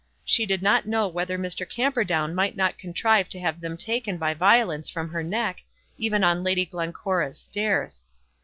[0.25, 1.69] She did not know whether Mr.
[1.69, 5.63] Camperdown might not contrive to have them taken by violence from her neck,
[5.95, 8.03] even on Lady Glencora's stairs.